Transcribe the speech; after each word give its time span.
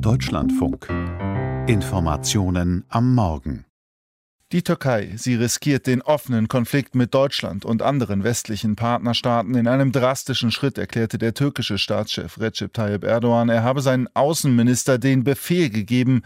Deutschlandfunk. 0.00 0.88
Informationen 1.68 2.84
am 2.88 3.14
Morgen. 3.14 3.64
Die 4.52 4.62
Türkei, 4.62 5.12
sie 5.16 5.34
riskiert 5.34 5.86
den 5.86 6.00
offenen 6.00 6.48
Konflikt 6.48 6.94
mit 6.94 7.12
Deutschland 7.12 7.64
und 7.64 7.82
anderen 7.82 8.24
westlichen 8.24 8.76
Partnerstaaten 8.76 9.54
in 9.54 9.66
einem 9.66 9.92
drastischen 9.92 10.50
Schritt, 10.50 10.78
erklärte 10.78 11.18
der 11.18 11.34
türkische 11.34 11.76
Staatschef 11.76 12.38
Recep 12.38 12.72
Tayyip 12.72 13.04
Erdogan. 13.04 13.48
Er 13.48 13.62
habe 13.62 13.80
seinen 13.80 14.08
Außenminister 14.14 14.98
den 14.98 15.24
Befehl 15.24 15.70
gegeben, 15.70 16.22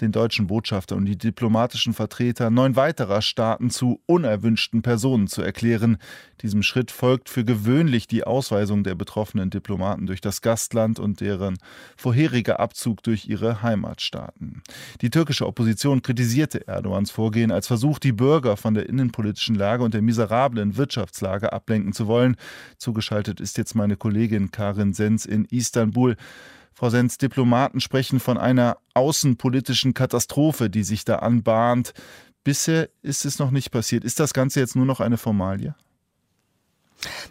den 0.00 0.12
deutschen 0.12 0.46
Botschafter 0.46 0.96
und 0.96 1.04
die 1.04 1.18
diplomatischen 1.18 1.94
Vertreter 1.94 2.50
neun 2.50 2.76
weiterer 2.76 3.22
Staaten 3.22 3.70
zu 3.70 4.00
unerwünschten 4.06 4.82
Personen 4.82 5.26
zu 5.26 5.42
erklären. 5.42 5.98
Diesem 6.42 6.62
Schritt 6.62 6.90
folgt 6.90 7.28
für 7.28 7.44
gewöhnlich 7.44 8.06
die 8.06 8.24
Ausweisung 8.24 8.84
der 8.84 8.94
betroffenen 8.94 9.50
Diplomaten 9.50 10.06
durch 10.06 10.20
das 10.20 10.40
Gastland 10.40 10.98
und 10.98 11.20
deren 11.20 11.58
vorheriger 11.96 12.58
Abzug 12.58 13.02
durch 13.02 13.26
ihre 13.26 13.62
Heimatstaaten. 13.62 14.62
Die 15.00 15.10
türkische 15.10 15.46
Opposition 15.46 16.02
kritisierte 16.02 16.66
Erdogans 16.66 17.10
Vorgehen 17.10 17.52
als 17.52 17.66
Versuch, 17.66 17.98
die 17.98 18.12
Bürger 18.12 18.56
von 18.56 18.74
der 18.74 18.88
innenpolitischen 18.88 19.54
Lage 19.54 19.84
und 19.84 19.94
der 19.94 20.02
miserablen 20.02 20.76
Wirtschaftslage 20.76 21.52
ablenken 21.52 21.92
zu 21.92 22.06
wollen. 22.06 22.36
Zugeschaltet 22.78 23.40
ist 23.40 23.58
jetzt 23.58 23.74
meine 23.74 23.96
Kollegin 23.96 24.50
Karin 24.50 24.92
Sens 24.92 25.26
in 25.26 25.44
Istanbul. 25.44 26.16
Frau 26.74 26.90
Sens, 26.90 27.18
Diplomaten 27.18 27.80
sprechen 27.80 28.20
von 28.20 28.38
einer 28.38 28.78
außenpolitischen 28.94 29.94
Katastrophe, 29.94 30.70
die 30.70 30.84
sich 30.84 31.04
da 31.04 31.16
anbahnt. 31.16 31.92
Bisher 32.44 32.88
ist 33.02 33.24
es 33.24 33.38
noch 33.38 33.50
nicht 33.50 33.70
passiert. 33.70 34.04
Ist 34.04 34.18
das 34.18 34.32
Ganze 34.32 34.60
jetzt 34.60 34.74
nur 34.74 34.86
noch 34.86 35.00
eine 35.00 35.18
Formalie? 35.18 35.74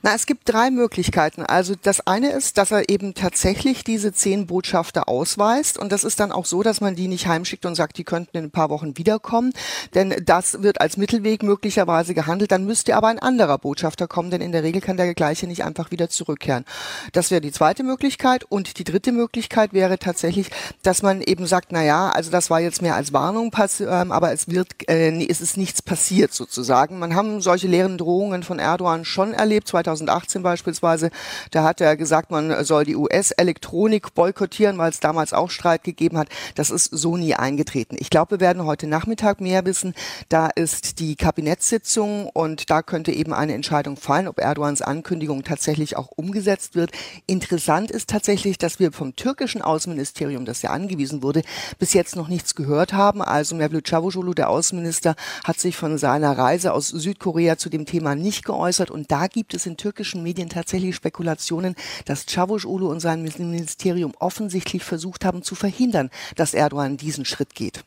Na, 0.03 0.15
es 0.15 0.25
gibt 0.25 0.51
drei 0.51 0.71
Möglichkeiten. 0.71 1.43
Also 1.43 1.75
das 1.79 2.07
eine 2.07 2.31
ist, 2.31 2.57
dass 2.57 2.71
er 2.71 2.89
eben 2.89 3.13
tatsächlich 3.13 3.83
diese 3.83 4.11
zehn 4.11 4.47
Botschafter 4.47 5.07
ausweist. 5.07 5.77
Und 5.77 5.91
das 5.91 6.03
ist 6.03 6.19
dann 6.19 6.31
auch 6.31 6.45
so, 6.45 6.63
dass 6.63 6.81
man 6.81 6.95
die 6.95 7.07
nicht 7.07 7.27
heimschickt 7.27 7.65
und 7.65 7.75
sagt, 7.75 7.97
die 7.97 8.03
könnten 8.03 8.37
in 8.37 8.45
ein 8.45 8.51
paar 8.51 8.69
Wochen 8.69 8.97
wiederkommen. 8.97 9.53
Denn 9.93 10.15
das 10.25 10.63
wird 10.63 10.81
als 10.81 10.97
Mittelweg 10.97 11.43
möglicherweise 11.43 12.13
gehandelt. 12.13 12.51
Dann 12.51 12.65
müsste 12.65 12.95
aber 12.95 13.07
ein 13.07 13.19
anderer 13.19 13.59
Botschafter 13.59 14.07
kommen, 14.07 14.31
denn 14.31 14.41
in 14.41 14.51
der 14.51 14.63
Regel 14.63 14.81
kann 14.81 14.97
der 14.97 15.13
gleiche 15.13 15.45
nicht 15.45 15.63
einfach 15.63 15.91
wieder 15.91 16.09
zurückkehren. 16.09 16.65
Das 17.13 17.29
wäre 17.29 17.41
die 17.41 17.51
zweite 17.51 17.83
Möglichkeit. 17.83 18.43
Und 18.43 18.79
die 18.79 18.83
dritte 18.83 19.11
Möglichkeit 19.11 19.71
wäre 19.71 19.99
tatsächlich, 19.99 20.49
dass 20.81 21.03
man 21.03 21.21
eben 21.21 21.45
sagt, 21.45 21.71
na 21.71 21.83
ja, 21.83 22.09
also 22.09 22.31
das 22.31 22.49
war 22.49 22.59
jetzt 22.59 22.81
mehr 22.81 22.95
als 22.95 23.13
Warnung, 23.13 23.51
ähm, 23.79 24.11
aber 24.11 24.33
es 24.33 24.47
wird, 24.47 24.89
äh, 24.89 25.25
es 25.27 25.41
ist 25.41 25.57
nichts 25.57 25.81
passiert 25.81 26.33
sozusagen. 26.33 26.97
Man 26.97 27.15
haben 27.15 27.39
solche 27.41 27.67
leeren 27.67 27.99
Drohungen 27.99 28.41
von 28.41 28.57
Erdogan 28.57 29.05
schon 29.05 29.33
erlebt 29.33 29.51
erlebt, 29.51 29.67
2018 29.95 30.43
beispielsweise. 30.43 31.09
Da 31.51 31.63
hat 31.63 31.81
er 31.81 31.97
gesagt, 31.97 32.31
man 32.31 32.63
soll 32.63 32.85
die 32.85 32.95
US-Elektronik 32.95 34.13
boykottieren, 34.13 34.77
weil 34.77 34.91
es 34.91 34.99
damals 34.99 35.33
auch 35.33 35.49
Streit 35.49 35.83
gegeben 35.83 36.17
hat. 36.17 36.29
Das 36.55 36.69
ist 36.69 36.85
so 36.85 37.17
nie 37.17 37.35
eingetreten. 37.35 37.97
Ich 37.99 38.09
glaube, 38.09 38.31
wir 38.31 38.39
werden 38.39 38.65
heute 38.65 38.87
Nachmittag 38.87 39.41
mehr 39.41 39.65
wissen. 39.65 39.93
Da 40.29 40.47
ist 40.47 40.99
die 40.99 41.15
Kabinettssitzung 41.15 42.27
und 42.27 42.69
da 42.69 42.81
könnte 42.81 43.11
eben 43.11 43.33
eine 43.33 43.53
Entscheidung 43.53 43.97
fallen, 43.97 44.27
ob 44.27 44.39
Erdogans 44.39 44.81
Ankündigung 44.81 45.43
tatsächlich 45.43 45.97
auch 45.97 46.09
umgesetzt 46.15 46.75
wird. 46.75 46.91
Interessant 47.27 47.91
ist 47.91 48.09
tatsächlich, 48.09 48.57
dass 48.57 48.79
wir 48.79 48.91
vom 48.91 49.15
türkischen 49.15 49.61
Außenministerium, 49.61 50.45
das 50.45 50.61
ja 50.61 50.71
angewiesen 50.71 51.23
wurde, 51.23 51.41
bis 51.79 51.93
jetzt 51.93 52.15
noch 52.15 52.27
nichts 52.27 52.55
gehört 52.55 52.93
haben. 52.93 53.21
Also 53.21 53.55
Mevlüt 53.55 53.85
Çavuşoğlu, 53.85 54.33
der 54.33 54.49
Außenminister, 54.49 55.15
hat 55.43 55.59
sich 55.59 55.75
von 55.75 55.97
seiner 55.97 56.37
Reise 56.37 56.73
aus 56.73 56.87
Südkorea 56.87 57.57
zu 57.57 57.69
dem 57.69 57.85
Thema 57.85 58.15
nicht 58.15 58.45
geäußert 58.45 58.91
und 58.91 59.11
da 59.11 59.27
gibt 59.27 59.53
es 59.53 59.65
in 59.65 59.77
türkischen 59.81 60.23
Medien 60.23 60.49
tatsächlich 60.49 60.95
Spekulationen, 60.95 61.75
dass 62.05 62.25
Çavuşoğlu 62.25 62.87
und 62.93 62.99
sein 62.99 63.21
Ministerium 63.23 64.13
offensichtlich 64.19 64.83
versucht 64.83 65.25
haben 65.25 65.41
zu 65.41 65.55
verhindern, 65.55 66.09
dass 66.35 66.53
Erdogan 66.53 66.97
diesen 66.97 67.25
Schritt 67.25 67.55
geht. 67.55 67.83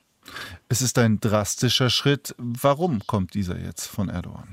Es 0.69 0.83
ist 0.83 0.99
ein 0.99 1.21
drastischer 1.21 1.91
Schritt. 1.91 2.35
Warum 2.39 3.01
kommt 3.07 3.35
dieser 3.35 3.59
jetzt 3.59 3.87
von 3.87 4.09
Erdogan? 4.09 4.49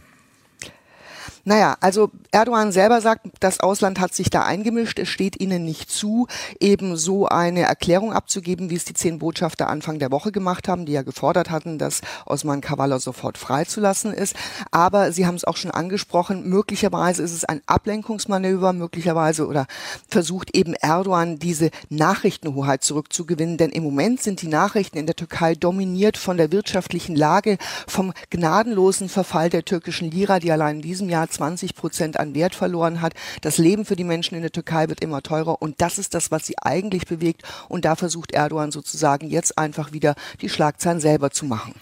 Naja, 1.44 1.76
also 1.80 2.12
Erdogan 2.32 2.72
selber 2.72 3.02
sagt, 3.02 3.26
das 3.40 3.60
Ausland 3.60 4.00
hat 4.00 4.14
sich 4.14 4.30
da 4.30 4.44
eingemischt. 4.44 5.00
Es 5.00 5.10
steht 5.10 5.42
ihnen 5.42 5.66
nicht 5.66 5.90
zu, 5.90 6.28
eben 6.60 6.96
so 6.98 7.28
eine 7.28 7.62
Erklärung 7.62 8.14
abzugeben, 8.14 8.70
wie 8.70 8.76
es 8.76 8.86
die 8.86 8.94
zehn 8.94 9.18
Botschafter 9.18 9.68
Anfang 9.68 9.98
der 9.98 10.12
Woche 10.12 10.32
gemacht 10.32 10.68
haben, 10.68 10.86
die 10.86 10.92
ja 10.92 11.02
gefordert 11.02 11.50
hatten, 11.50 11.80
dass 11.80 12.02
Osman 12.26 12.62
Kavala 12.62 13.00
sofort 13.00 13.38
freizulassen 13.38 14.14
ist. 14.14 14.36
Aber 14.70 15.12
Sie 15.12 15.26
haben 15.26 15.36
es 15.36 15.44
auch 15.44 15.58
schon 15.58 15.72
angesprochen, 15.72 16.48
möglicherweise 16.48 17.24
ist 17.24 17.34
es 17.34 17.46
ein 17.46 17.62
Ablenkungsmanöver, 17.66 18.74
möglicherweise 18.74 19.48
oder 19.48 19.66
versucht 20.08 20.56
eben 20.56 20.76
Erdogan 20.76 21.40
diese 21.40 21.72
Nachrichtenhoheit 21.90 22.84
zurückzugewinnen. 22.84 23.58
Denn 23.58 23.72
im 23.72 23.84
Moment 23.84 24.22
sind 24.22 24.44
die 24.44 24.48
Nachrichten 24.48 24.98
in 24.98 25.08
der 25.08 25.16
Türkei 25.16 25.56
dominiert 25.56 26.18
von 26.18 26.38
der 26.38 26.52
wirtschaftlichen 26.52 27.16
Lage, 27.16 27.58
vom 27.88 28.14
gnadenlosen 28.30 29.10
Verfall 29.10 29.50
der 29.50 29.66
türkischen 29.66 30.12
Lira, 30.12 30.40
die 30.40 30.52
allein 30.52 30.78
in 30.78 30.82
diesem 30.82 31.10
Jahr 31.10 31.31
20 31.32 31.76
Prozent 31.76 32.20
an 32.20 32.36
Wert 32.36 32.56
verloren 32.56 33.02
hat. 33.02 33.14
Das 33.42 33.58
Leben 33.58 33.86
für 33.86 33.96
die 33.96 34.04
Menschen 34.04 34.36
in 34.36 34.42
der 34.42 34.52
Türkei 34.52 34.90
wird 34.90 35.02
immer 35.02 35.22
teurer 35.22 35.62
und 35.62 35.82
das 35.82 35.98
ist 35.98 36.14
das, 36.14 36.32
was 36.32 36.46
sie 36.46 36.56
eigentlich 36.62 37.06
bewegt. 37.08 37.44
Und 37.70 37.86
da 37.86 37.96
versucht 37.96 38.32
Erdogan 38.32 38.72
sozusagen 38.72 39.28
jetzt 39.28 39.58
einfach 39.58 39.92
wieder 39.94 40.16
die 40.42 40.50
Schlagzeilen 40.50 41.00
selber 41.00 41.32
zu 41.32 41.46
machen. 41.46 41.74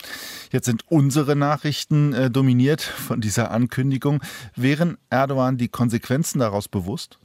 Jetzt 0.51 0.65
sind 0.65 0.83
unsere 0.87 1.35
Nachrichten 1.35 2.13
äh, 2.13 2.31
dominiert 2.31 2.81
von 2.81 3.21
dieser 3.21 3.51
Ankündigung. 3.51 4.21
Wären 4.55 4.97
Erdogan 5.09 5.57
die 5.57 5.67
Konsequenzen 5.67 6.39
daraus 6.39 6.67
bewusst? 6.67 7.19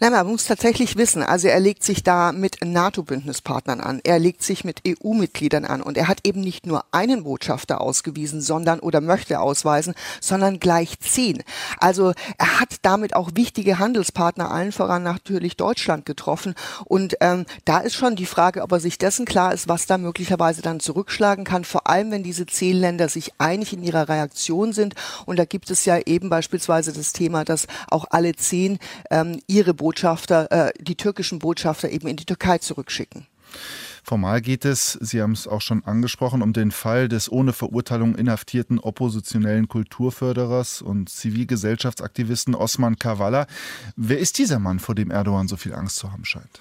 Nein, 0.00 0.12
man 0.12 0.26
muss 0.26 0.44
tatsächlich 0.44 0.96
wissen, 0.96 1.22
also 1.22 1.48
er 1.48 1.60
legt 1.60 1.82
sich 1.82 2.02
da 2.02 2.32
mit 2.32 2.58
NATO-Bündnispartnern 2.64 3.80
an, 3.80 4.00
er 4.04 4.18
legt 4.18 4.42
sich 4.42 4.64
mit 4.64 4.82
EU-Mitgliedern 4.86 5.64
an 5.64 5.82
und 5.82 5.96
er 5.96 6.08
hat 6.08 6.20
eben 6.24 6.40
nicht 6.40 6.66
nur 6.66 6.84
einen 6.92 7.24
Botschafter 7.24 7.80
ausgewiesen, 7.80 8.40
sondern 8.40 8.80
oder 8.80 9.00
möchte 9.00 9.40
ausweisen, 9.40 9.94
sondern 10.20 10.60
gleich 10.60 10.98
zehn. 11.00 11.42
Also 11.78 12.12
er 12.38 12.60
hat 12.60 12.76
damit 12.82 13.14
auch 13.14 13.30
wichtige 13.34 13.78
Handelspartner, 13.78 14.50
allen 14.50 14.72
voran 14.72 15.02
natürlich 15.02 15.56
Deutschland 15.56 16.04
getroffen 16.04 16.54
und 16.84 17.16
ähm, 17.20 17.46
da 17.64 17.78
ist 17.78 17.94
schon 17.94 18.16
die 18.16 18.26
Frage, 18.26 18.62
ob 18.62 18.72
er 18.72 18.80
sich 18.80 18.98
dessen 18.98 19.24
klar 19.24 19.54
ist, 19.54 19.68
was 19.68 19.86
da 19.86 19.98
möglicherweise 19.98 20.62
dann 20.62 20.80
zurückschlagen 20.80 21.44
kann, 21.44 21.64
vor 21.64 21.86
allem 21.86 22.10
wenn 22.10 22.22
diese 22.22 22.46
zehn 22.46 22.76
Länder 22.76 23.08
sich 23.08 23.32
einig 23.38 23.72
in 23.72 23.82
ihrer 23.82 24.08
Reaktion 24.08 24.72
sind 24.72 24.94
und 25.26 25.38
da 25.38 25.44
gibt 25.44 25.70
es 25.70 25.84
ja 25.84 25.98
eben 26.04 26.28
beispielsweise 26.28 26.92
das 26.92 27.12
Thema, 27.12 27.44
dass 27.44 27.66
auch 27.88 28.06
alle 28.10 28.34
zehn 28.34 28.78
ähm, 29.10 29.40
ihre 29.46 29.74
Botschafter 29.76 30.50
äh, 30.50 30.72
die 30.80 30.96
türkischen 30.96 31.38
Botschafter 31.38 31.90
eben 31.90 32.08
in 32.08 32.16
die 32.16 32.24
Türkei 32.24 32.58
zurückschicken. 32.58 33.26
Formal 34.02 34.40
geht 34.40 34.64
es, 34.64 34.92
Sie 34.92 35.20
haben 35.20 35.32
es 35.32 35.48
auch 35.48 35.60
schon 35.60 35.84
angesprochen, 35.84 36.40
um 36.40 36.52
den 36.52 36.70
Fall 36.70 37.08
des 37.08 37.30
ohne 37.30 37.52
Verurteilung 37.52 38.14
inhaftierten 38.14 38.78
oppositionellen 38.78 39.66
Kulturförderers 39.66 40.80
und 40.80 41.08
Zivilgesellschaftsaktivisten 41.08 42.54
Osman 42.54 43.00
Kavala. 43.00 43.48
Wer 43.96 44.20
ist 44.20 44.38
dieser 44.38 44.60
Mann, 44.60 44.78
vor 44.78 44.94
dem 44.94 45.10
Erdogan 45.10 45.48
so 45.48 45.56
viel 45.56 45.74
Angst 45.74 45.96
zu 45.96 46.12
haben 46.12 46.24
scheint? 46.24 46.60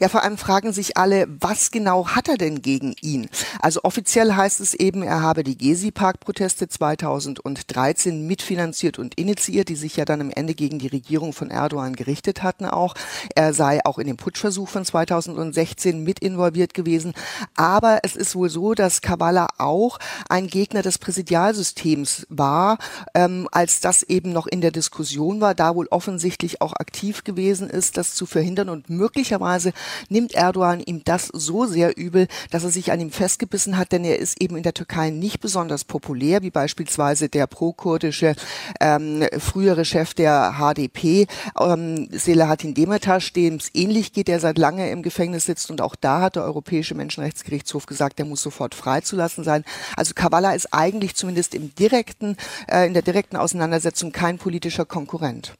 Ja, 0.00 0.08
vor 0.08 0.22
allem 0.22 0.38
fragen 0.38 0.72
sich 0.72 0.96
alle, 0.96 1.26
was 1.28 1.70
genau 1.70 2.08
hat 2.08 2.28
er 2.28 2.38
denn 2.38 2.62
gegen 2.62 2.94
ihn? 3.02 3.28
Also 3.60 3.80
offiziell 3.82 4.32
heißt 4.32 4.58
es 4.60 4.72
eben, 4.72 5.02
er 5.02 5.20
habe 5.20 5.44
die 5.44 5.58
Gezi-Park-Proteste 5.58 6.68
2013 6.68 8.26
mitfinanziert 8.26 8.98
und 8.98 9.16
initiiert, 9.16 9.68
die 9.68 9.76
sich 9.76 9.96
ja 9.96 10.06
dann 10.06 10.22
am 10.22 10.30
Ende 10.30 10.54
gegen 10.54 10.78
die 10.78 10.86
Regierung 10.86 11.34
von 11.34 11.50
Erdogan 11.50 11.94
gerichtet 11.94 12.42
hatten 12.42 12.64
auch. 12.64 12.94
Er 13.34 13.52
sei 13.52 13.84
auch 13.84 13.98
in 13.98 14.06
dem 14.06 14.16
Putschversuch 14.16 14.70
von 14.70 14.86
2016 14.86 16.02
mit 16.02 16.20
involviert 16.20 16.72
gewesen. 16.72 17.12
Aber 17.54 18.00
es 18.02 18.16
ist 18.16 18.34
wohl 18.34 18.48
so, 18.48 18.72
dass 18.72 19.02
Kavala 19.02 19.48
auch 19.58 19.98
ein 20.30 20.46
Gegner 20.46 20.80
des 20.80 20.96
Präsidialsystems 20.96 22.26
war, 22.30 22.78
ähm, 23.14 23.48
als 23.52 23.80
das 23.80 24.02
eben 24.02 24.32
noch 24.32 24.46
in 24.46 24.62
der 24.62 24.70
Diskussion 24.70 25.42
war, 25.42 25.54
da 25.54 25.74
wohl 25.74 25.88
offensichtlich 25.90 26.62
auch 26.62 26.72
aktiv 26.72 27.22
gewesen 27.22 27.68
ist, 27.68 27.98
das 27.98 28.14
zu 28.14 28.24
verhindern 28.24 28.70
und 28.70 28.88
möglicherweise 28.88 29.74
nimmt 30.08 30.34
Erdogan 30.34 30.80
ihm 30.80 31.02
das 31.04 31.26
so 31.26 31.66
sehr 31.66 31.96
übel, 31.96 32.26
dass 32.50 32.64
er 32.64 32.70
sich 32.70 32.92
an 32.92 33.00
ihm 33.00 33.10
festgebissen 33.10 33.76
hat, 33.76 33.92
denn 33.92 34.04
er 34.04 34.18
ist 34.18 34.40
eben 34.40 34.56
in 34.56 34.62
der 34.62 34.74
Türkei 34.74 35.10
nicht 35.10 35.40
besonders 35.40 35.84
populär, 35.84 36.42
wie 36.42 36.50
beispielsweise 36.50 37.28
der 37.28 37.46
pro-kurdische 37.46 38.34
ähm, 38.80 39.24
frühere 39.38 39.84
Chef 39.84 40.14
der 40.14 40.56
HDP, 40.58 41.26
ähm, 41.58 42.08
Selahattin 42.10 42.74
Demirtas, 42.74 43.32
dem 43.32 43.56
es 43.56 43.70
ähnlich 43.74 44.12
geht, 44.12 44.28
der 44.28 44.40
seit 44.40 44.58
lange 44.58 44.90
im 44.90 45.02
Gefängnis 45.02 45.44
sitzt 45.44 45.70
und 45.70 45.80
auch 45.80 45.94
da 45.94 46.20
hat 46.20 46.36
der 46.36 46.44
Europäische 46.44 46.94
Menschenrechtsgerichtshof 46.94 47.86
gesagt, 47.86 48.18
der 48.18 48.26
muss 48.26 48.42
sofort 48.42 48.74
freizulassen 48.74 49.44
sein. 49.44 49.64
Also 49.96 50.14
Kavala 50.14 50.52
ist 50.52 50.72
eigentlich 50.72 51.14
zumindest 51.14 51.54
im 51.54 51.74
direkten, 51.74 52.36
äh, 52.68 52.86
in 52.86 52.94
der 52.94 53.02
direkten 53.02 53.36
Auseinandersetzung 53.36 54.12
kein 54.12 54.38
politischer 54.38 54.84
Konkurrent. 54.84 55.54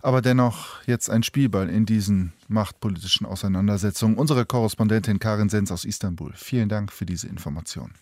Aber 0.00 0.22
dennoch 0.22 0.80
jetzt 0.86 1.10
ein 1.10 1.22
Spielball 1.22 1.68
in 1.68 1.86
diesen 1.86 2.32
machtpolitischen 2.52 3.26
Auseinandersetzungen. 3.26 4.16
Unsere 4.16 4.46
Korrespondentin 4.46 5.18
Karin 5.18 5.48
Sens 5.48 5.72
aus 5.72 5.84
Istanbul. 5.84 6.32
Vielen 6.34 6.68
Dank 6.68 6.92
für 6.92 7.06
diese 7.06 7.28
Information. 7.28 7.92